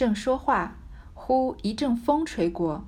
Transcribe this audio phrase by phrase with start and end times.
[0.00, 0.78] 正说话，
[1.12, 2.86] 忽一阵风吹过，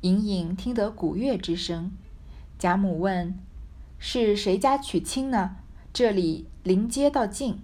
[0.00, 1.92] 隐隐听得鼓乐之声。
[2.58, 3.38] 贾母问
[4.00, 5.56] ：“是谁家娶亲呢？
[5.92, 7.60] 这里临街道近。”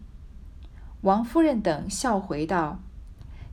[1.01, 2.81] 王夫人等笑回道：“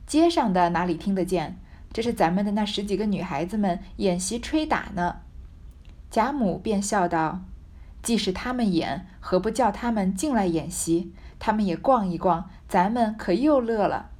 [0.06, 1.58] 街上的哪里听得见？
[1.90, 5.22] 这是咱们的那十几个女孩子们演习吹打呢。”
[6.12, 7.40] 贾母便笑道
[8.04, 11.14] ：“既是他们演，何不叫他们进来演习？
[11.38, 14.10] 他们也逛一逛，咱们可又乐了。”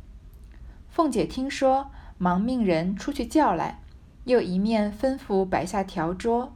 [0.91, 3.79] 凤姐听说，忙命人出去叫来，
[4.25, 6.53] 又一面吩咐摆下条桌。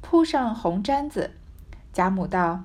[0.00, 1.32] 铺上红毡子，
[1.92, 2.62] 贾母道：“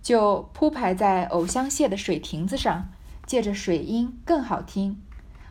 [0.00, 2.88] 就铺排在藕香榭的水亭子上，
[3.26, 5.02] 借着水音更好听。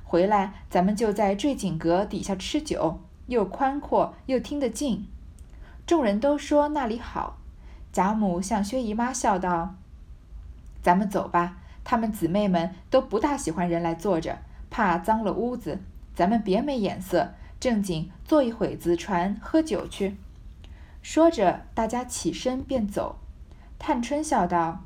[0.03, 5.07] 回来咱们就在坠锦阁底下吃酒，又宽阔又听得近。”
[5.85, 7.37] 众人都说那里好。
[7.91, 9.75] 贾母向薛姨妈笑道
[10.81, 14.39] ：“咱们走吧，她们姊妹们都不大喜欢人来坐着，
[14.73, 15.79] 怕脏了屋子。
[16.15, 20.17] 咱们别没眼色，正经坐一会子船喝酒去。”
[21.03, 23.19] 说着，大家起身便走。
[23.77, 24.81] 探春笑道：“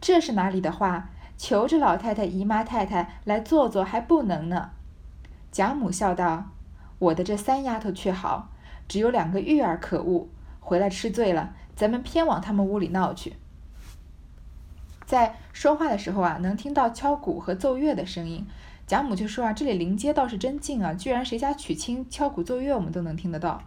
[0.00, 1.10] 这是哪里的话？
[1.36, 4.70] 求着老太太、姨妈太太来坐坐还不能呢。”
[5.50, 6.50] 贾母笑道
[7.00, 8.50] ：“我的这三丫头却好，
[8.86, 10.28] 只有两个玉儿可恶，
[10.60, 13.34] 回来吃醉了，咱们偏往他们屋里闹去。”
[15.06, 18.46] 在说话的时候啊，能听到敲鼓和奏乐的声音。
[18.86, 23.62] 贾母就说：“啊，这里临街倒是真近啊，居然谁家娶亲敲鼓奏乐，我们都能听得到。”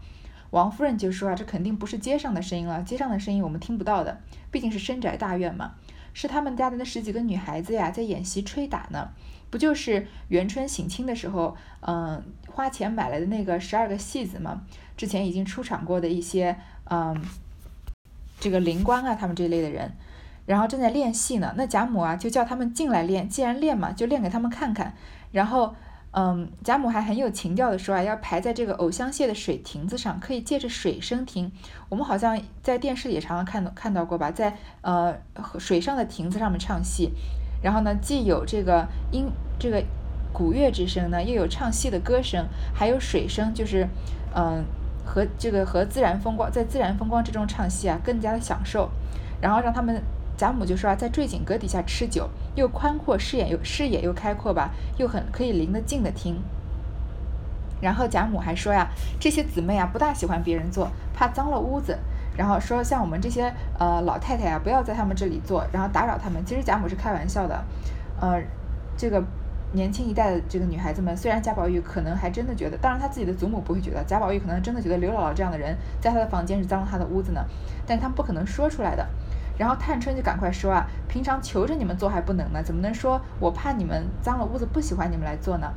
[0.52, 5.76] 王夫人就说啊，这肯定不是街上的声音了，街上的声音我们听不到的，毕竟是深宅大院嘛，
[6.14, 9.10] 是他们家的那十几个女孩子呀，在演习吹打呢，
[9.52, 14.62] 不就是元春省亲的时候，嗯，花钱买来的那个十二个戏子嘛，
[14.98, 17.22] 之前已经出场过的一些，嗯，
[18.40, 19.92] 这个灵官啊，他们这类的人，
[20.50, 24.96] 然后正在练戏呢，那贾母啊就叫他们进来练，既然练嘛，就练给他们看看，
[25.32, 25.76] 然后。
[26.12, 31.52] 嗯，贾母还很有情调的说啊，要排在这个藕香榭的水亭子上，可以借着水声听。
[31.88, 35.16] 我们好像在电视里也常常看到看到过吧，在呃
[35.60, 37.12] 水上的亭子上面唱戏，
[37.62, 39.84] 然后呢，既有这个音这个
[40.34, 42.44] 鼓乐之声呢，又有唱戏的歌声，
[42.74, 43.88] 还有水声，就是
[44.34, 44.66] 嗯
[45.06, 48.90] 和这个和自然风光在自然风光之中唱戏啊，更加的享受。
[49.40, 50.02] 然后让他们。
[50.40, 56.42] 贾母就说啊，在坠锦阁底下吃酒，又宽阔视野又视野又开阔吧，又很可以离得近的听。
[57.82, 58.88] 然后贾母还说呀，
[59.20, 62.00] 这些姊妹啊不大喜欢别人坐，怕脏了屋子。
[62.38, 66.42] 然后说像我们这些呃老太太啊，不要在他们这里坐，然后打扰他们。
[66.46, 67.62] 其实贾母是开玩笑的，
[68.22, 68.42] 呃，
[68.96, 69.22] 这个
[69.74, 77.44] 年轻一代的这个女孩子们，虽然贾宝玉可能还真的觉得，当然他自己的祖母不会觉得，贾宝玉可能真的觉得刘姥姥这样的人在他的房间是脏了他的屋子呢，
[77.86, 79.06] 但是他们不可能说出来的。
[79.60, 85.72] 然后探春就赶快说啊，平常求着你们做还不能呢，怎么能说我怕你们脏了屋子不喜欢你们来做呢？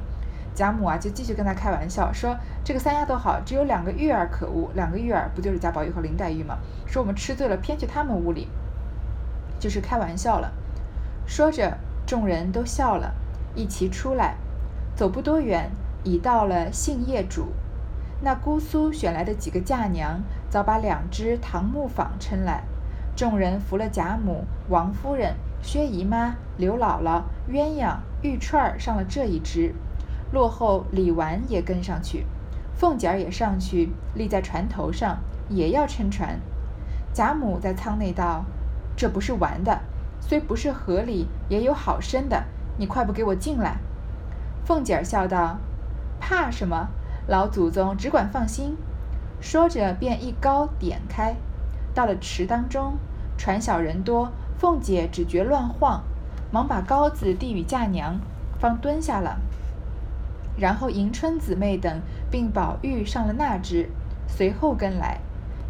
[0.54, 6.58] 贾母啊就继续跟他开玩笑说，这个三丫头好，只有两个玉儿可恶，两个玉儿不就是贾宝玉和林黛玉吗？
[6.86, 8.46] 说我们吃醉了偏去他们屋里，
[9.58, 10.52] 就是开玩笑了。
[11.26, 11.76] 说着，
[12.06, 13.14] 众人都笑了，
[13.56, 14.36] 一齐出来，
[14.94, 15.70] 走不多远，
[16.04, 17.46] 已到了杏叶渚。
[18.20, 22.62] 那姑苏选来的几个嫁娘，早把两只唐木舫撑来。
[23.22, 29.72] 众人扶了贾母、王夫人、薛姨妈、刘姥姥、鸳鸯、玉串儿上了这一只，
[30.32, 32.26] 落后李纨也跟上去，
[32.74, 35.18] 凤姐儿也上去立在船头上，
[35.48, 36.40] 也要撑船。
[37.12, 38.44] 贾母在舱内道
[38.98, 39.82] ：“这不是玩的，
[40.18, 42.42] 虽不是河里，也有好深的，
[42.76, 43.76] 你快不给我进来？”
[44.66, 45.58] 凤姐儿笑道
[46.18, 46.88] ：“怕什么？
[47.28, 48.76] 老祖宗只管放心。”
[49.40, 51.36] 说着便一篙点开。
[51.94, 52.94] 到了池当中，
[53.42, 56.04] 船小人多，凤姐只觉乱晃，
[56.52, 58.20] 忙把篙子递与嫁娘，
[58.60, 59.40] 方蹲下了。
[60.56, 63.90] 然后迎春姊妹等并宝玉上了那只，
[64.28, 65.18] 随后跟来，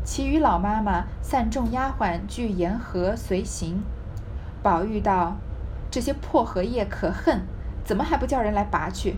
[0.04, 3.82] 其余老妈妈散众丫鬟俱沿河随行。
[4.62, 5.38] 宝玉道
[5.90, 7.40] ：“这些破荷叶可恨，
[7.82, 9.16] 怎么还不叫人来拔去？”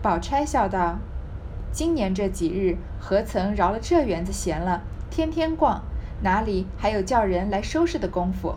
[0.00, 0.96] 宝钗笑道
[1.70, 4.80] ：“今年这几日，何曾饶了这园子闲了，
[5.10, 5.82] 天天逛。”
[6.20, 8.56] 哪里还有叫人来收拾的功夫？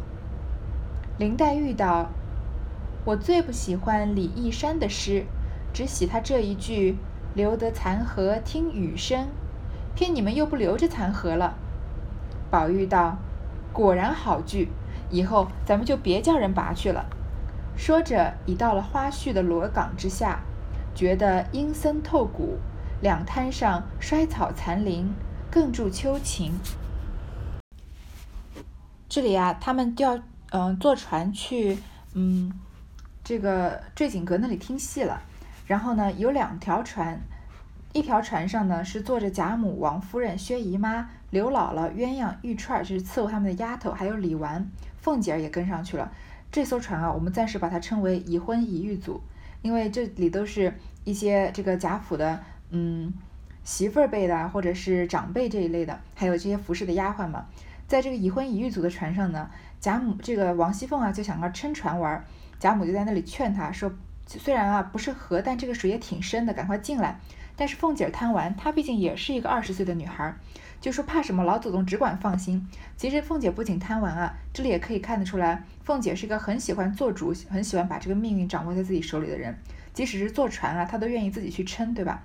[1.18, 2.10] 林黛玉道
[3.06, 5.26] ：“我最不喜欢李义山的诗，
[5.72, 6.98] 只喜他这一句
[7.36, 9.28] ‘留得残荷听雨声’，
[9.96, 11.56] 偏你们又不留着残荷了。”
[12.50, 13.18] 宝玉道
[13.72, 14.70] ：“果然好句，
[15.12, 17.06] 以后咱们就别叫人拔去了。”
[17.78, 20.40] 说着，已到了花絮的罗岗之下，
[20.96, 22.58] 觉得阴森透骨，
[23.02, 25.14] 两滩上衰草残林，
[25.50, 26.54] 更助秋情。
[29.12, 30.18] 这里啊，他们就要
[30.52, 31.78] 嗯坐船去
[32.14, 32.50] 嗯
[33.26, 35.22] 这个坠锦阁那里听戏了。
[35.68, 37.20] 然后呢，有两条船，
[37.92, 44.66] 一条船上呢是坐着贾母、王夫人、薛姨妈、刘姥姥、鸳鸯、玉串，就是伺候他们的丫头，还有李纨、
[45.02, 46.10] 凤姐儿也跟上去了。
[46.50, 49.22] 这艘船啊，我们暂时把它称为已婚已育组，
[49.62, 50.74] 因为这里都是
[51.04, 53.12] 一些这个贾府的，嗯。
[53.64, 57.46] 媳妇儿辈的，或者是长辈这一类的，还有这些服侍的丫鬟嘛，
[57.92, 59.52] 在这个已婚已育组的船上呢，
[59.82, 62.24] 贾母这个王熙凤啊就想要撑船玩，
[62.58, 63.92] 贾母就在那里劝她说，
[64.26, 67.20] 虽然啊不是河，但这个水也挺深的，赶快进来。
[67.58, 70.34] 但是凤姐贪玩，她毕竟也是一个二十岁的女孩，
[70.80, 72.66] 就说怕什么，老祖宗只管放心。
[72.96, 79.54] 其实凤姐不仅贪玩啊，这里也可以看得出来，凤姐是一个很喜欢做主，很喜欢把这个命运掌握在自己手里的人，
[79.94, 82.24] 即使是坐船啊，她都愿意自己去撑，对吧？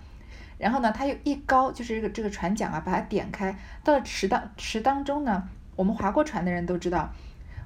[0.59, 3.55] 然后呢，他又一高，就是这个这个船桨啊，把它点开。
[3.85, 7.13] 到了池当池当中呢，我们划过船的人都知道，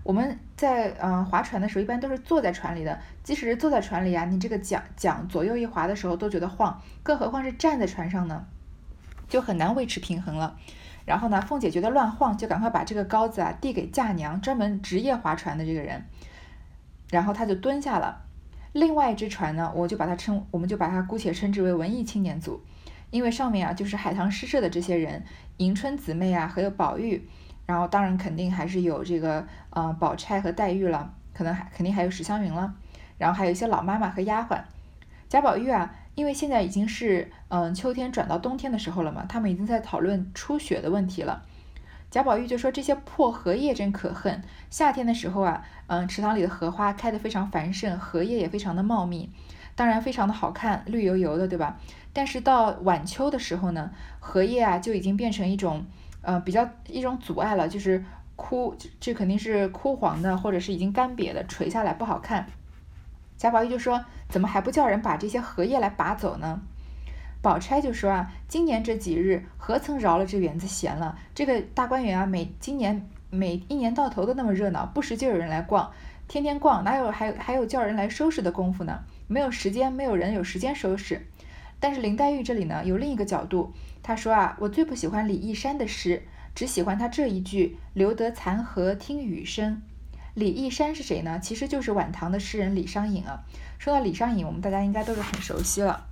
[0.02, 2.98] 我们在嗯划船的时候，一般都是坐在船里的。
[3.22, 8.44] 即使是坐在船里啊，你这个桨桨左右一划的时候都觉得晃，更何况是站在船上呢，
[9.28, 10.56] 就很难维持平衡了。
[11.06, 16.04] 然后呢，凤姐觉得乱晃，就赶快把这个篙子啊递给嫁娘，专门职业划船的这个人。
[17.10, 18.22] 然后他就蹲下了。
[18.72, 22.60] 另外一只船呢，我就把它称，我们就把它姑且称之为文艺青年组。
[23.10, 25.22] 因为上面啊就是海棠诗社的这些人，
[25.58, 27.28] 迎春姊妹啊，还有宝玉，
[27.66, 32.74] 然后当然肯定还是有这个呃宝钗和黛玉了，可能还肯定还有史湘云了，
[33.18, 34.60] 然后还有一些老妈妈和丫鬟。
[35.28, 41.44] 贾宝玉啊，因为现在已经是嗯秋天转到冬天的时候了嘛，他们已经在讨论初雪的问题了。
[42.10, 49.30] 贾宝玉就说这些破荷叶真可恨，夏天的时候啊，嗯池塘里的荷花开得非常繁盛，荷叶也非常的茂密，
[49.80, 51.78] 当然非常的好看，绿油油的，对吧？
[52.12, 55.86] 但是到晚秋的时候呢，荷叶啊就已经变成一种，
[56.20, 58.04] 呃，比较一种阻碍了，就是
[58.36, 62.46] 枯，这肯定是枯黄的，或者是已经干瘪的，垂下来不好看。
[63.38, 66.60] 贾宝玉就说：“怎么还不叫人把这些荷叶来拔走呢？”
[67.40, 71.16] 宝钗就说：“啊，今年这几日何曾饶了这园子闲了？
[71.34, 75.90] 这个大观园啊，每今年每一年到头都那么热闹，不时就有人来逛，
[76.28, 79.00] 天天逛，哪有还还有叫人来收拾的功夫呢？
[79.30, 81.28] 没有时间，没有人有时间收拾。”
[81.78, 83.72] 但是林黛玉这里呢有另一个角度，
[84.02, 86.24] 她说啊，我最不喜欢李义山的诗，
[86.54, 89.80] 只喜欢他这一句“留得残荷听雨声”。
[90.34, 91.38] 李义山是谁呢？
[91.40, 93.44] 其实就是晚唐的诗人李商隐啊。
[93.78, 96.08] 说到李商隐，我们大家应该都是很熟悉了。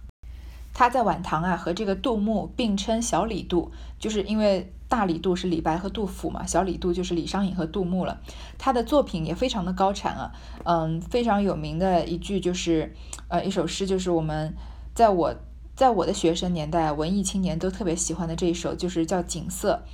[0.73, 8.21] 他在晚唐啊和这个杜牧并称小李杜，就是因为大李杜是李白和杜甫嘛，小李杜就是李商隐和杜牧了。
[8.59, 10.33] 他的作品也非常的高产啊，
[10.65, 12.95] 嗯，非常有名的一句就是，
[13.29, 14.55] 呃，一首诗就是我们
[14.95, 15.35] 在我。
[15.75, 19.85] 在我的学生年代，文艺青年都特别喜欢的这一首，就是叫《锦瑟》。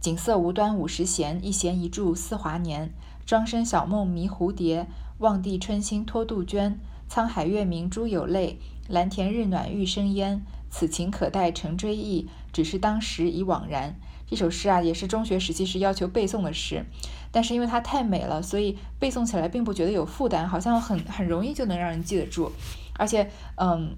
[0.00, 2.94] 锦瑟无端五十弦，一弦一柱思华年。
[3.26, 4.86] 庄生晓梦迷蝴蝶，
[5.18, 6.80] 望帝春心托杜鹃。
[7.10, 8.58] 沧海月明珠有泪，
[8.88, 10.42] 蓝田日暖玉生烟。
[10.70, 13.96] 此情可待成追忆，只是当时已惘然。
[14.26, 16.84] 这首诗啊，也是中学时期是要求背诵的诗，
[17.30, 22.52] 但是因为它太美了，所以背诵起来并不觉得有负担，好像很很容易就能让人记得住，
[22.94, 23.96] 而且，嗯。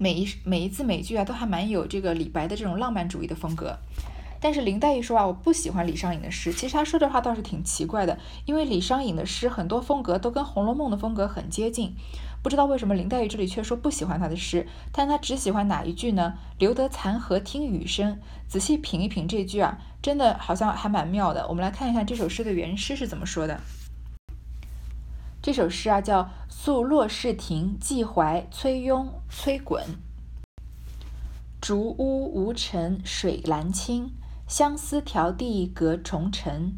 [0.00, 3.76] 每一每一字每句啊，都还蛮有这个李白的这种浪漫主义的风格。
[4.40, 6.52] 但是林黛玉说啊，我不喜欢李商隐的诗。
[6.52, 11.94] 其实她说这话倒是挺奇怪的，因为李商隐的诗很多风格都跟《红楼梦》的风格很接近。
[12.40, 16.34] 不知道为什么林黛玉这里却说不喜欢他的诗，但她只喜欢哪一句呢？
[16.58, 18.20] 留得残荷听雨声。
[18.46, 21.46] 仔细品一品这句啊，真的好像还蛮妙的。
[21.48, 23.60] 我们来看一看这首诗的原诗是怎么说的。
[25.42, 29.80] 这首诗啊，叫《宿洛氏亭寄怀崔庸崔衮》。
[31.60, 34.12] 竹屋无尘水蓝清，
[34.48, 36.72] 相思迢递隔重尘。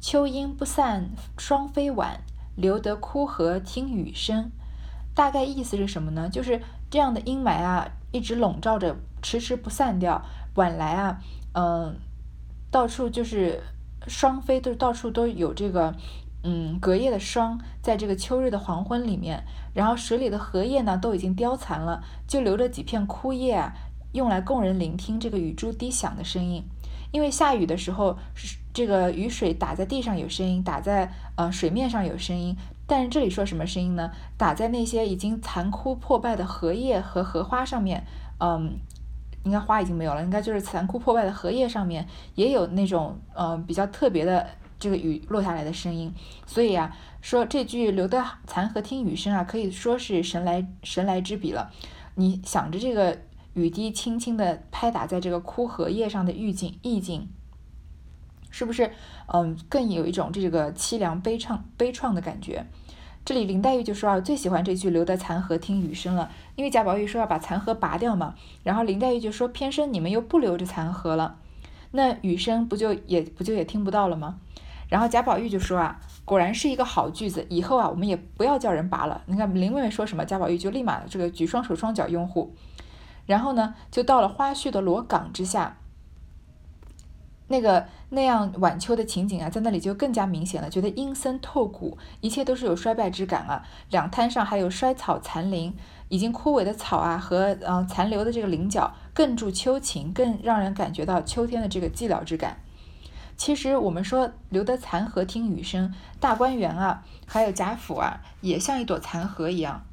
[0.00, 2.20] 秋阴不散双飞晚，
[2.56, 4.50] 留得枯荷听雨声。
[5.14, 6.28] 大概意思是什么呢？
[6.28, 6.60] 就是
[6.90, 10.20] 这样的阴霾啊，一直笼罩着，迟迟不散掉。
[10.56, 11.20] 晚来啊，
[11.54, 11.96] 嗯，
[12.72, 13.62] 到处就是
[14.08, 15.94] 双飞，都到处都有这个。
[16.44, 23.72] 嗯，隔夜的霜，在这个秋日的黄昏里面，然后水里的荷叶呢都已经凋残了，就留着几片枯叶啊，
[24.10, 26.64] 用来供人聆听这个雨珠滴响的声音。
[27.12, 32.56] 因为下雨的时候，是这个雨水打在地上有声音，打在呃水面上有声音。
[32.84, 34.10] 但是这里说什么声音呢？
[34.36, 38.04] 打在那些已经残枯破败的荷叶和荷花上面，
[38.40, 38.78] 嗯，
[39.44, 44.44] 应该花已经没有了，应该就是残枯破败的荷叶上面也有那种呃比较特别的。
[44.78, 46.12] 这个雨落下来的声音，
[46.44, 51.70] 所以啊，说这句“留得残荷听雨声”啊，可以说是神来神来之笔了。
[52.16, 53.16] 你想着这个
[53.54, 57.28] 雨滴轻轻地拍打在这个枯荷叶上的意境，意境
[58.50, 58.92] 是不是
[59.26, 62.66] 嗯更有一种这个凄凉悲怆悲怆的感觉？
[63.24, 71.38] 这里林黛玉就说啊，最喜欢这句“留得残荷听雨声”了，因为贾宝玉说要把残荷拔掉嘛，然后林黛玉就说偏生你们又不留着残荷了，
[71.92, 74.40] 那雨声不就也不就也听不到了吗？
[74.88, 79.22] 然后贾宝玉就说啊，果然是一个好句子，以后啊我们也不要叫人拔了。
[79.26, 82.52] 你看林妹妹说什么，贾宝玉就立马这个举双手双脚拥护。
[83.26, 85.78] 然后呢，就到了花絮的罗岗之下。
[87.48, 93.62] 那个那样晚秋的情景啊，在那里就更加明显了，觉得阴森透骨，一切都是有衰败之感啊。
[93.90, 95.76] 两滩上还有衰草残林，
[96.08, 102.56] 已经枯萎的草啊和呃残留的这个菱角，更助秋情，更让人感觉到秋天的这个寂寥之感。
[103.36, 109.84] 其实我们说留得残荷听雨声，大观园啊，还有贾府啊，也像一朵残荷一样，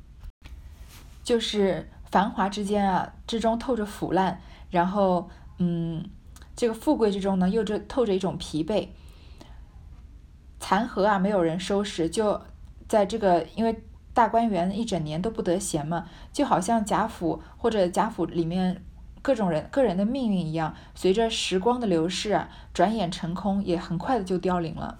[1.26, 4.40] 就是繁华之间啊之中透着腐烂，
[4.70, 6.10] 然后嗯。
[6.56, 8.90] 这个富贵之中呢，又着透着一种疲惫。
[10.60, 12.42] 残荷啊，没有人收拾，就
[12.86, 13.82] 在这个因为
[14.14, 18.84] 大观园一整年都不得闲嘛，就好像贾府或者贾府里面
[19.22, 25.00] 各种人个人的命运一样，随着时光的流逝啊，转眼成空，也很快的就凋零了。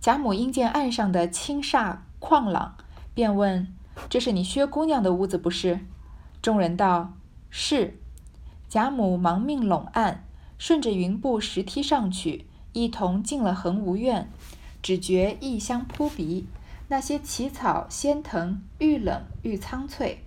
[0.00, 2.74] 贾母因见岸上的青煞旷朗，
[3.12, 3.70] 便问
[4.08, 5.80] ：“这是你薛姑娘的屋子不是？”
[6.42, 7.14] 众人道
[7.50, 7.98] ：“是。”
[8.68, 10.24] 贾母忙命拢岸，
[10.58, 14.28] 顺着云步石梯上去，一同进了恒芜院。
[14.82, 16.46] 只觉异香扑鼻，
[16.88, 20.22] 那些奇草仙藤愈冷愈苍翠，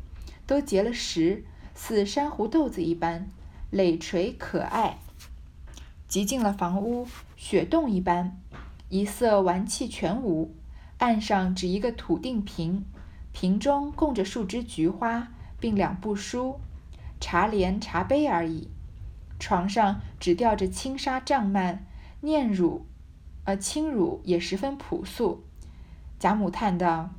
[0.48, 1.44] 都结了实，
[1.76, 3.30] 似珊瑚豆子一般，
[3.70, 4.98] 累垂可爱。
[6.08, 7.06] 即进了房屋，
[7.36, 8.40] 雪洞一般，
[8.90, 10.52] 一色玩器全无。
[11.00, 12.86] 岸上只一个土定瓶，
[13.40, 15.28] 瓶中供着数枝菊花，
[15.60, 16.60] 并两部书。
[17.20, 18.68] 茶帘、茶杯而已，
[19.38, 21.78] 床上只吊着轻纱帐幔，
[22.22, 22.88] 念乳，
[23.44, 25.44] 呃，轻乳也十分朴素。
[26.18, 27.12] 贾母叹道：“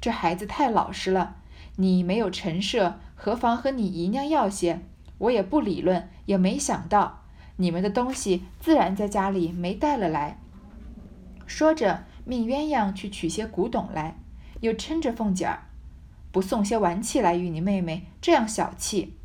[0.00, 1.36] 这孩子太老实了，
[1.76, 4.80] 你没有陈设，何妨和你姨娘要些？
[5.18, 7.24] 我也不理论，也没想到
[7.56, 10.38] 你们的东西自然在家里没带了来。”
[11.44, 14.16] 说着，命鸳鸯去取些古董来，
[14.60, 15.64] 又嗔着凤姐儿
[16.32, 19.16] ：“不送些玩器来与你妹妹，这样小气。”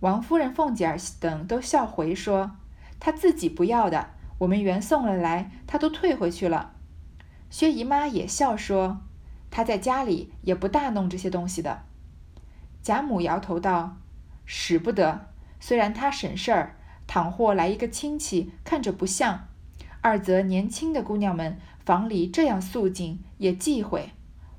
[0.00, 2.52] 王夫人、凤姐儿等都笑回说
[3.00, 6.74] ：“她自己不要的，我们原送了来，她都退回去了。”
[7.48, 9.02] 薛姨妈也笑说
[9.50, 11.82] ：“她在家里也不大弄这些东西的。”
[12.82, 13.96] 贾母摇头道
[14.44, 15.28] ：“使不得。
[15.58, 19.48] 虽然她省事儿，倘或来一个亲戚，看着不像；
[20.02, 24.10] 二则年轻的姑娘们房里这样肃静，也忌讳。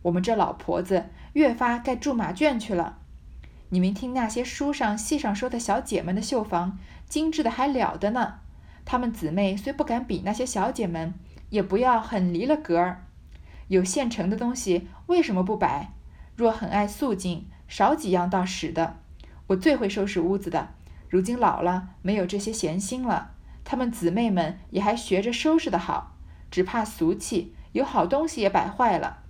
[0.08, 3.00] 我们这老婆子越发该住马圈去了。”
[3.70, 8.36] 你们听那些书上、戏上说的小姐们的绣房，精致的还了得呢。
[8.86, 11.14] 她们姊妹虽不敢比那些小姐们，
[11.50, 13.04] 也不要很离了格儿。
[13.68, 15.92] 有现成的东西，为什么不摆？
[16.38, 19.00] 若很爱素净，少几样倒使的。
[19.48, 20.70] 我最会收拾屋子的，
[21.10, 23.32] 如今老了，没有这些闲心了。
[23.66, 26.16] 她们姊妹们也还学着收拾的好，
[26.50, 29.24] 只怕俗气，有好东西也摆坏了。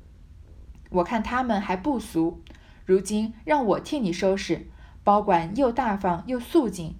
[0.90, 2.42] 我看他们还不俗。
[2.86, 4.68] 如今让我替你收拾，
[5.04, 6.96] 保管又大方又素净。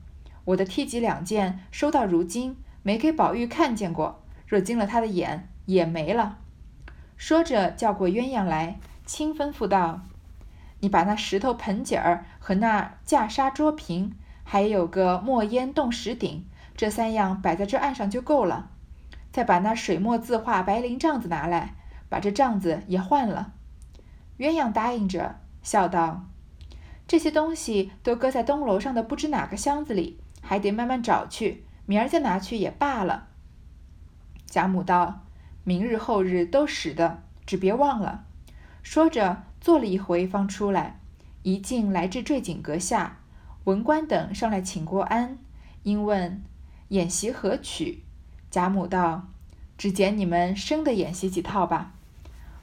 [0.46, 4.24] 我的梯级两件收到如今，没给宝玉看见过。
[4.48, 6.38] 若惊了他的眼，也没了。
[7.18, 10.02] 说着，叫过鸳鸯来，轻吩咐道
[10.80, 14.14] ：“你把那石头盆景儿和那架纱桌屏，
[14.44, 18.70] 还有个墨烟洞石鼎，这三样摆在这案上就够了。
[19.32, 21.76] 再把那水墨字画白绫帐子拿来，
[22.08, 23.54] 把这帐子也换了。”
[24.38, 25.40] 鸳鸯答应着。
[25.64, 26.26] 笑道
[27.08, 31.66] ：“这些东西都搁在东楼上的不知哪个箱子里，还得慢慢找去。
[31.86, 33.28] 明儿再拿去也罢了。”
[34.48, 35.26] 贾母道
[35.66, 38.24] ：“明日后日都使得，只别忘了。”
[38.82, 41.00] 说着，坐了一回，方出来。
[41.44, 43.20] 一进来至坠锦阁下，
[43.66, 45.38] 文官等上来请过安，
[45.84, 46.42] 因问
[46.90, 48.04] 演习何曲。
[48.50, 49.28] 贾母道
[49.78, 51.94] ：“只拣你们生的演习几套吧。”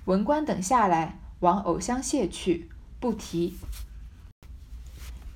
[0.07, 2.69] 文官等下来，往藕香榭去。
[2.99, 3.55] 不提。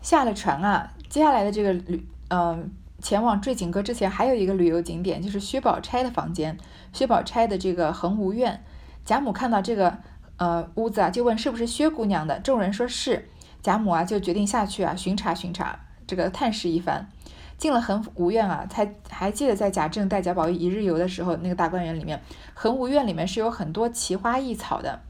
[0.00, 2.72] 下了船啊，接下来的这个旅，嗯，
[3.02, 6.56] 前往坠锦阁之前，还有一个旅游景点，就是薛宝钗的房间。
[6.94, 8.64] 薛宝钗的这个恒芜院，
[9.04, 9.98] 贾母看到这个
[10.38, 12.40] 呃屋子啊，就问是不是薛姑娘的。
[12.40, 13.28] 众人说是，
[13.60, 17.10] 贾母啊就决定下去啊巡查巡查，这个探视一番。
[17.58, 22.22] 进了恒芜院啊，才还记得在贾政带贾宝玉一日游的时候，那个大观园里面，
[22.54, 25.00] 恒芜院里面是有很多奇花异草的。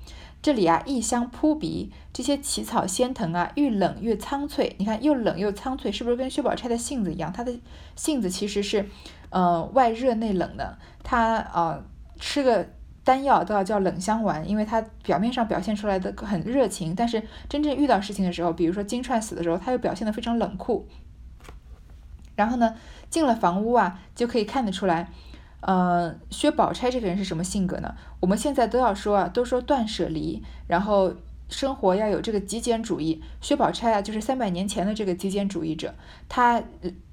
[0.40, 4.76] 这里啊，异香扑鼻，这些奇草仙藤啊，愈冷愈苍翠。
[4.78, 7.32] 你看，又冷又苍翠，是不是跟薛宝钗的性子一样？
[7.32, 7.52] 她的
[7.96, 8.88] 性子其实是，
[9.30, 10.78] 呃，外热内冷的。
[11.02, 11.84] 她呃，
[12.20, 12.68] 吃个
[13.02, 20.86] 丹药都要叫冷香丸，因为她表面上表现出来的很热情，但是真正遇到事情的时候，比如说金钏死的时候，她又表现得非常冷酷。
[22.36, 22.76] 然后呢，
[23.10, 25.10] 进了房屋啊，就可以看得出来，
[25.60, 27.94] 呃，薛宝钗这个人是什么性格呢？
[28.20, 31.12] 我们现在都要说啊，都说断舍离，然后
[31.48, 33.22] 生活要有这个极简主义。
[33.40, 35.94] 薛宝钗啊，就是三百年前的这个极简主义者。
[36.28, 36.62] 她，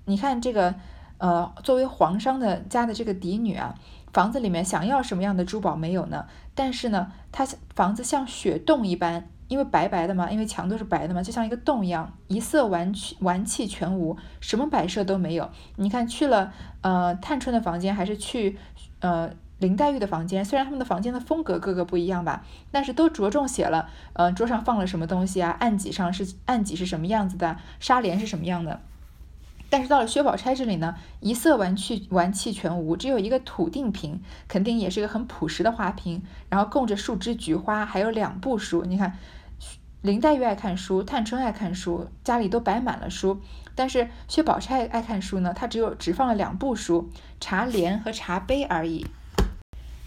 [0.05, 0.75] 你看这个，
[1.17, 3.75] 呃，作为皇商的家的这个嫡女啊。
[4.13, 6.25] 房子里面想要什么样的珠宝没有呢？
[6.53, 15.49] 但是呢，她房子像雪洞一般，因为白白的嘛，因为墙都是白的嘛，就像一个洞一样，一色完去完气全无，什么摆设都没有。
[15.75, 18.57] 你看去了呃探春的房间，还是去
[18.99, 28.81] 呃林黛玉的房间，虽然他们的房间的风格各个不一样吧，但是都着重写了，呃桌上放了什么东西啊，案几上是案几是什么样子的，纱帘是什么样的。
[29.69, 38.83] 但是到了薛宝钗这里呢，一色玩具玩器全无，只有一个土定瓶，肯定也是一个很朴实的花瓶，然后供着数枝菊花，还有两部书。
[38.85, 39.17] 你看，
[40.01, 43.41] 林黛玉爱看书，探春爱看书，家里都摆满了书。
[43.73, 47.09] 但是薛宝钗爱看书呢，她只有只放了两部书，
[47.41, 49.05] 茶帘和茶杯而已。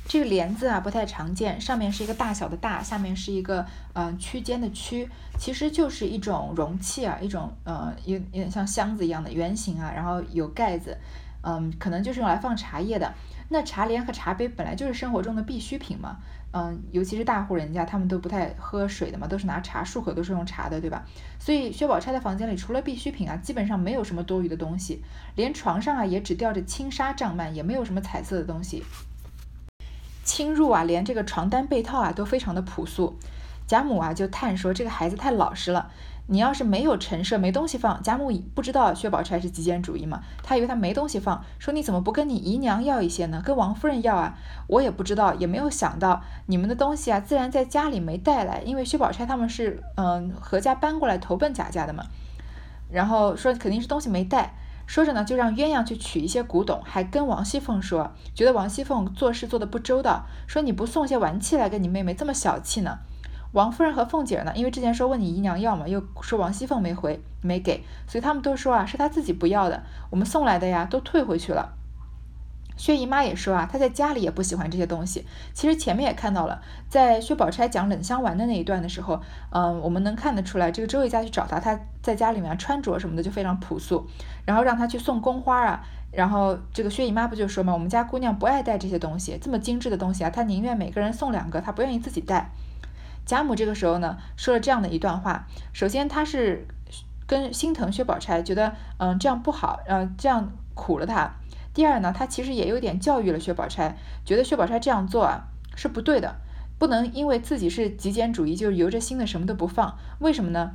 [0.09, 5.07] 这个帘子啊不太常见，上面是一个大小的“大”，下面是一个嗯区间的“区”，
[5.39, 10.97] 其实就是一种容器啊，一种呃有有点像箱子一样的圆形啊，然后有盖子，
[11.43, 13.13] 嗯，可能就是用来放茶叶的。
[13.51, 16.17] 那茶帘和茶杯本来就是生活中的必需品嘛，
[16.53, 21.05] 嗯，尤其是大户人家，他们都不太喝水的嘛，都是拿茶漱口，都是用茶的，对吧？
[21.39, 25.03] 所以薛宝钗的房间里除了必需品啊，基本上没有什么多余的东西，
[25.37, 28.83] 连床上啊也只吊着轻纱帐幔，也没有什么彩色的东西。
[30.29, 33.19] 侵入啊，连这个床单被套啊都非常的朴素。
[33.67, 35.91] 贾母啊就叹说：“这个孩子太老实了。
[36.27, 43.41] 你要是没有陈设，没东西放。”贾母不知道薛宝钗是极简主义嘛，她以为她没东西放，说：“你怎么不跟你姨娘要一些呢？
[43.43, 44.37] 跟王夫人要啊？”
[44.69, 52.05] 我也不知道，也没有想到你们的东西啊，自然在家里没带来，因为薛宝钗他们是嗯何家搬过来投奔贾家的嘛。
[52.91, 54.55] 然后说肯定是东西没带。
[54.89, 62.99] 说着呢，就让鸳鸯去取一些古董，还跟王熙凤说，觉得王熙凤做事做的不周到，说你不送些玩器来给你妹妹，这么小气呢。
[63.53, 71.75] 王夫人和凤姐呢，因为之前说问你姨娘要嘛，又说王熙凤没回没给，所以他们都说啊，是她自己不要的，我们送来的呀，都退回去了。
[72.79, 75.27] 薛姨妈也说啊，她在家里也不喜欢这些东西。
[75.53, 84.07] 其实前面也看到了，在薛宝钗讲冷香丸的那一段的时候，嗯，我们能看得出来，这个周瑞家去找她，她在家里面穿着什么的就非常朴素，
[84.47, 92.51] 然后让她去送宫花啊，然后这个薛姨妈不就说嘛，我们家姑娘不爱带这些东西，这么精致的东西啊，她宁愿每个人送两个，她不愿意自己带。
[93.27, 96.67] 贾母这个时候呢，说了这样的一段话，首先她是
[97.27, 101.35] 跟心疼薛宝钗，觉得嗯这样不好，嗯这样苦了她。
[101.79, 106.35] 第二呢，他其实也有点教育了薛宝钗，觉得薛宝钗这样做啊是不对的，
[106.77, 109.97] 不能因为自己是极简主义就由着心的什么都不放。
[110.19, 110.73] 为什么呢？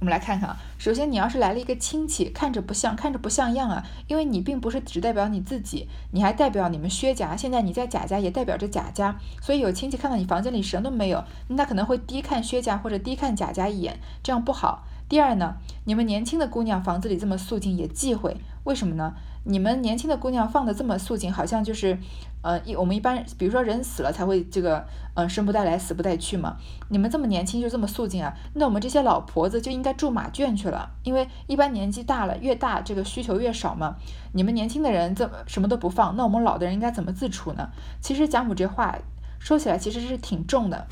[0.00, 14.82] 我们来看看啊，首先你要是来了一个亲戚，看着不像，看着不像样啊，因为你并不是只代表你自己，你还代表你们薛家，现在你在贾家也代表着贾家，所以有亲戚看到你房间里什么都没有，那可能会低看薛家或者低看贾家一眼，这样不好。
[15.08, 19.14] 第二呢，你们年轻的姑娘房子里这么素净也忌讳，为什么呢？
[19.44, 21.98] 你们年轻的姑娘放的这么素净，好像就是，
[22.42, 26.56] 呃，一我们一般，比如说人死了才会这个，嗯，生不带来，死不带去嘛。
[26.90, 28.34] 你们这么年轻就这么素净啊？
[28.54, 33.96] 那我们这些老婆子就应该住马圈去了，因为一般年纪大了，越大这个需求越少嘛。
[34.32, 37.70] 你们年轻的人这么什么都不放，那我们老的人应该怎么自处呢？
[38.00, 38.98] 其实贾母这话
[39.38, 40.86] 说起来其实是挺重的。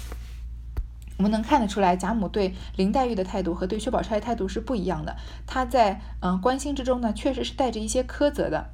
[1.19, 5.17] 我们能看得出来，贾母对林黛玉的态度和对薛宝钗的态度是不一样的。
[5.47, 8.71] 她在嗯关心之中呢，确实是带着一些苛责的。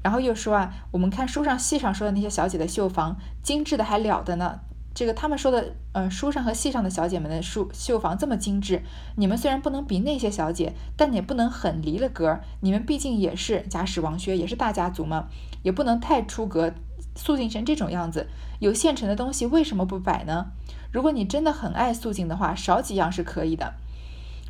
[0.00, 4.60] 然后又说啊，我们看书上戏上说的那些小姐的绣房，精致的还了得呢。
[4.94, 8.82] 这个他们说的，嗯，书上和戏上的小姐们的绣绣房这么精致，
[9.16, 12.40] 你们虽然不能比那些小姐，但也不能很离了格。
[12.60, 15.26] 你们毕竟也是贾史王薛，也是大家族嘛，
[15.62, 16.72] 也不能太出格，
[17.14, 18.28] 素净成这种样子。
[18.60, 20.46] 有现成的东西，为什么不摆呢？
[20.90, 23.74] 如果你真的很爱素净的话，少几样是可以的。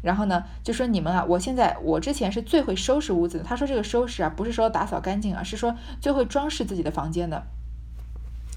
[0.03, 3.45] 然后呢，就说你们啊，我现在我之前是最会收拾屋子的。
[3.45, 7.43] 他说这个收拾啊，不是说打扫干净啊，是说最会装饰自己的房间的。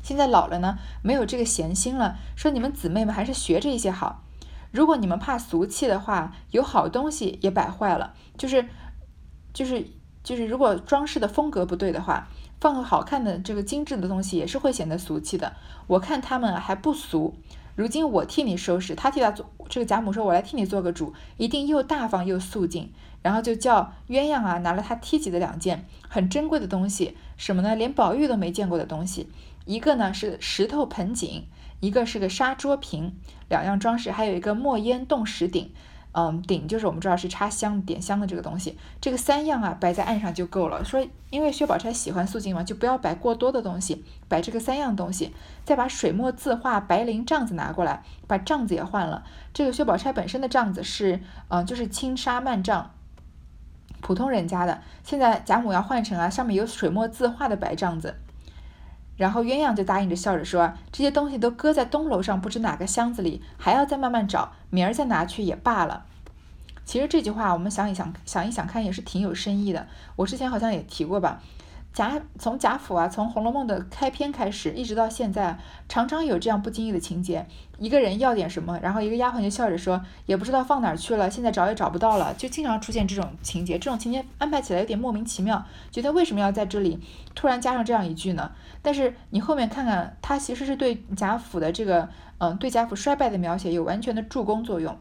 [0.03, 2.17] 现在老了呢，没有这个闲心了。
[2.35, 4.23] 说你们姊妹们还是学着一些好。
[4.71, 8.13] 如果你们怕俗气的话，有好东西也摆坏了。
[8.37, 8.67] 就是
[9.53, 9.87] 就是
[10.23, 12.27] 就是，如果装饰的风格不对的话。
[12.59, 15.53] 放个好看的这个精致的东西也是会显得俗气的。
[15.87, 17.35] 我看他们还不俗。
[17.75, 19.49] 如今我替你收拾，他替他做。
[19.69, 27.75] 这个贾母说：“我来替你做个主，一定又大方又素净。”然后就叫鸳鸯啊拿了他梯级的两件很珍贵的东西，什么呢？
[27.75, 29.29] 连宝玉都没见过的东西。
[29.65, 31.45] 一个呢是石头盆景，
[31.79, 33.13] 一个是个沙桌瓶，
[33.47, 35.71] 两样装饰，还有一个墨烟洞石鼎。
[36.13, 40.83] 嗯，鼎就是我们知道是插香点香的这个东西，这个三样啊摆在案上就够了。
[40.83, 49.23] 说因为薛宝钗喜欢素净嘛，就不要摆过多的东西，摆这个三样东西，再把水墨字画白绫帐子拿过来，把帐子也换了。
[49.53, 52.91] 这个薛宝钗本身的帐子是，嗯，就是轻纱幔帐，
[54.01, 54.81] 普通人家的。
[55.03, 58.15] 现在贾母要换成啊，上面有水墨字画的白帐子。
[59.17, 66.05] 然后鸳鸯就答应着笑着说：“这些东西都搁在东楼上，不知哪个箱子里，还要再慢慢找，明儿再拿去也罢了。”
[66.83, 69.87] 其实这句话我们想一想，想一想看也是挺有深意的。
[70.15, 71.41] 我之前好像也提过吧。
[71.93, 77.45] 贾从贾府啊，从《红楼梦》的开篇开始，一直到现在，常常有这样不经意的情节：
[77.79, 83.77] 一个人要点什么，然后一个丫鬟就笑着说：“也不知道放哪儿去了，现在找也找不到了。”就经常出现这种情节。
[83.77, 86.97] 这种情节安排起来有点莫名其妙，觉得为什么要在这里
[87.35, 88.51] 突然加上这样一句呢？
[88.81, 94.97] 但是你后面看看，它其实是对贾府的这个，嗯，对贾府衰败的描写有完全的助攻作用，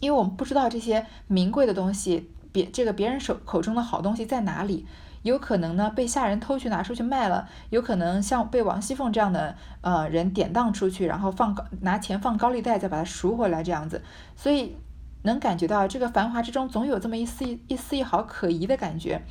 [0.00, 4.86] 因为我们不知道这些名贵的东西，别这个别人手口中的好东西在哪里。
[5.28, 14.02] 有可能呢被下人偷去拿出去卖了，有可能像被王熙凤这样的呃人典当出去，然后放高拿钱放高利贷再把它赎回来这样子，
[14.34, 14.76] 所以
[15.22, 19.22] 能感觉到这个繁华之中总有这么一丝一丝一毫可疑的感觉，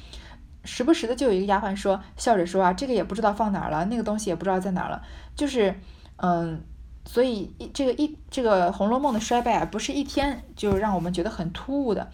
[0.64, 5.02] 时不时的就有一个丫鬟说笑着说啊这个也不知道放哪儿了，那个东西也不知道在哪儿了，
[5.36, 5.74] 就是
[6.18, 6.62] 嗯，
[7.06, 12.10] 所以一这个一这个《红楼梦》的衰败啊不是一天就让我们觉得很突兀的。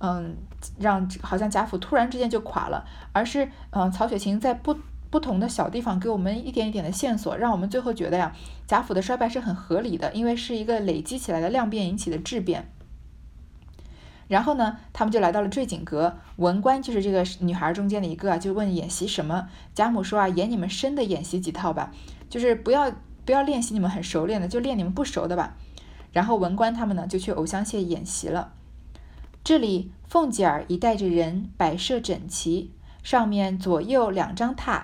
[0.00, 0.36] 嗯，
[0.78, 4.76] 让好像贾府突然之间就垮了，而是嗯，曹雪芹在不
[5.10, 8.34] 不同的小地方给我们一点一点的线索，让我们最后觉得呀，
[8.66, 12.70] 贾府的衰败是很合理的，因为是一个累积起来的量变引起的质变。
[14.28, 19.48] 然后呢，他们就来到了坠锦阁，文官就是这个女孩中间的一个，就问演习什么？
[19.74, 21.90] 贾母说啊，演你们生的演习几套吧，
[22.28, 22.92] 就是不要
[23.24, 25.56] 不要练习你们很熟练的，就练你们不熟的吧。
[26.12, 28.52] 然后文官他们呢，就去藕香榭演习了。
[29.48, 32.70] 这里凤姐儿已带着人摆设整齐，
[33.02, 34.82] 上面左右两张榻，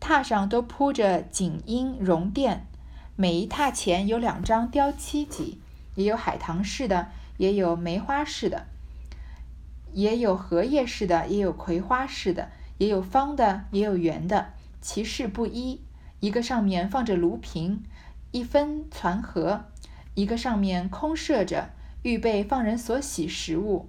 [0.00, 2.68] 榻上都铺着锦缨绒垫，
[3.16, 5.58] 每一榻前有两张雕漆几，
[5.96, 8.66] 也有海棠式的，也有梅花式的，
[9.92, 15.80] 也有荷叶式的，也有葵花式的，也有方的，也有圆的，其式不一。
[16.20, 17.82] 一个上面放着炉瓶，
[18.30, 19.64] 一分攒盒；
[20.14, 21.70] 一个上面空设着，
[22.02, 23.88] 预备放人所喜食物。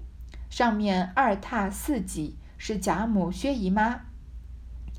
[0.49, 4.01] 上面二榻四几是贾母、薛姨妈，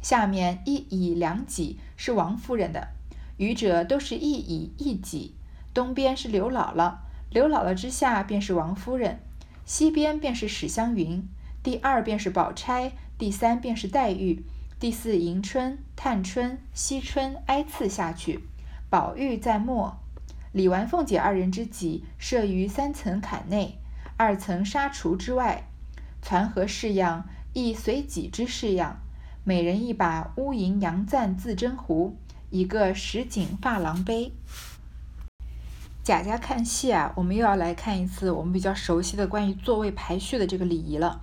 [0.02, 2.88] 下面一椅两几是王夫人的，
[3.36, 5.34] 余者都是一椅一几。
[5.74, 6.96] 东边是刘姥姥，
[7.30, 9.20] 刘姥姥之下便是王夫人，
[9.64, 11.26] 西边便是史湘云，
[11.62, 14.44] 第二便是宝钗，第三便是黛玉，
[14.80, 18.40] 第四迎春、探春、惜春挨次下去，
[18.90, 19.98] 宝玉在末。
[20.52, 23.78] 李纨、凤姐二人之几设于三层槛内。
[24.18, 25.68] 二层纱橱之外，
[26.20, 28.98] 攒盒式样亦随己之式样，
[29.44, 32.16] 每人一把乌银洋赞自斟壶，
[32.50, 34.32] 一个石锦珐琅杯。
[36.02, 41.20] 贾家看戏啊，我们又要来看一次我们比较熟悉的关于座位排序的这个礼仪了。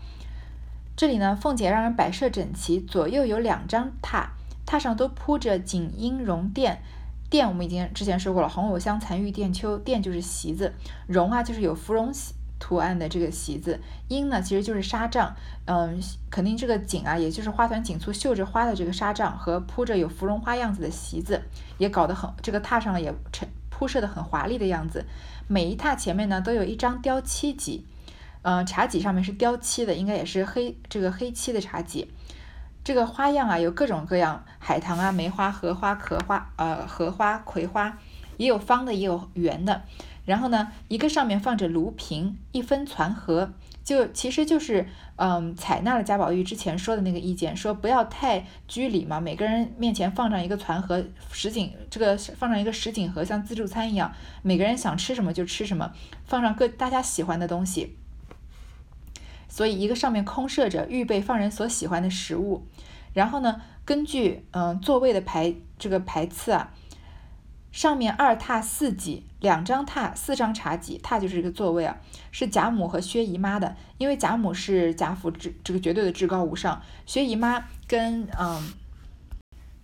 [0.96, 4.28] 这里呢，凤姐让人摆设整齐，左右有两张榻，
[4.66, 6.82] 榻上都铺着锦缨绒垫。
[7.30, 10.74] 垫我们已经之前说过了，红藕香残玉簟秋，垫就是席子，
[11.08, 12.14] 绒啊就是有芙蓉
[12.60, 21.42] 图案的这个席子，缨呢其实就是纱帐，嗯，肯定这个锦啊，也就是花团锦簇绣着花的这个纱帐和铺着有芙蓉花样子的席子，
[21.78, 25.06] 也搞得很这个榻上也陈铺设的很华丽的样子。
[25.48, 27.86] 每一榻前面呢都有一张雕漆几，
[28.42, 32.12] 嗯，茶几上面是雕漆的，应该也是黑这个黑漆的茶几。
[32.84, 37.98] 这个花样啊有各种各样，海棠啊、梅花、荷花、壳花，呃，荷花、葵花，
[38.38, 39.82] 也有方的，也有圆的。
[40.26, 54.12] 然后呢，一个上面放着炉瓶，一分攒盒，就其实就是，嗯，采纳了贾宝玉之前说的那个意见，说不要太拘礼嘛，每个人面前放上一个攒盒，什锦这个放上一个什锦盒，像自助餐一样，
[54.42, 55.92] 每个人想吃什么就吃什么，
[56.26, 57.96] 放上各大家喜欢的东西。
[59.48, 62.66] 所以一个上面空设着，预备放人所喜欢的食物。
[63.14, 66.74] 然后呢，根据嗯座位的排这个排次啊。
[67.72, 71.96] 上面二榻四几，两张榻，四张茶几，榻就是一个座位啊，
[72.32, 73.76] 是贾母和薛姨妈的。
[74.00, 78.74] 因为贾母是贾府至这个绝对的至高无上，薛姨妈跟嗯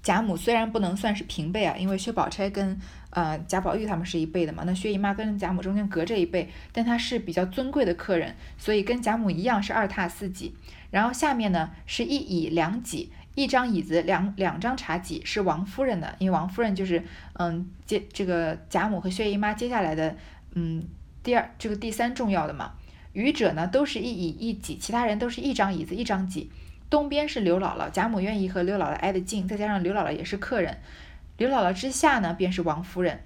[0.01, 2.75] 贾母虽然不能算是平辈啊，因为薛宝钗跟
[3.11, 10.55] 呃贾宝玉他们是一辈的嘛，那薛姨妈跟贾母中间隔着一辈，但她是比较尊贵的客人，所以跟贾母一样是二榻四几。
[10.89, 20.15] 然后下面呢是一椅两几，一张椅子，两两张茶几是王夫人的，因为王夫人就是嗯接这个贾母和薛姨妈接下来的
[20.53, 20.83] 嗯
[21.23, 22.73] 第二这个第三重要的嘛。
[23.13, 26.51] 余者呢都是一椅一几，其他人都是一张椅子一张几。
[26.89, 30.77] 东边是刘姥姥，贾母愿意和刘姥姥挨得近，再加上刘姥姥也是客人。
[31.37, 33.21] 刘姥姥之下呢便是王夫人。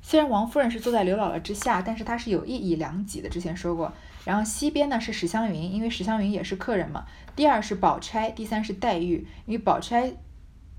[0.00, 3.92] 虽然王夫人是坐在刘姥姥之下，但是她是有一椅两几的，之前说过。
[4.24, 7.04] 然后西边呢是史湘云，因为史湘云也是客人嘛。
[7.34, 10.12] 第二是宝钗，第三是黛玉，因为宝钗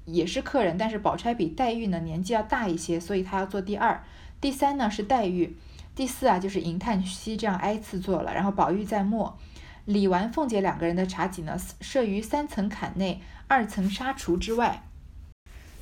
[0.05, 4.03] 也是客人，但是宝钗比黛玉呢年纪要大一些，所以她要坐第二。
[4.39, 5.57] 第三呢是黛玉，
[5.95, 8.33] 第四啊就是银叹息这样挨次坐了。
[8.33, 9.37] 然后宝玉在末，
[9.85, 14.83] 李纨、凤姐两个人的茶几呢设于三层坎内，二层纱橱之外。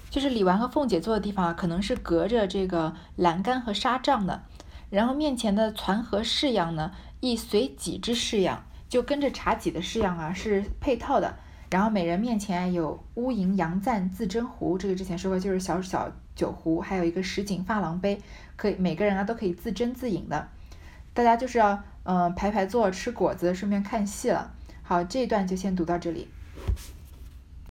[0.10, 4.44] 就是李纨和凤姐坐的地方啊，可能是隔着这个栏杆和纱帐的。
[4.90, 11.38] 然后面前的攒和式样呢，亦随己之式样，就跟着茶几的式样啊是配套的。
[11.70, 18.20] 然后每人面前有乌银杨赞自斟壶，这个之前说过，就是小小酒壶，还有一个石井珐琅杯，
[18.58, 20.50] 可以每个人啊都可以自斟自饮的。
[21.14, 24.54] 大家就是要嗯排排坐吃果子，顺便看戏了。
[24.84, 26.28] 好，这一段就先读到这里。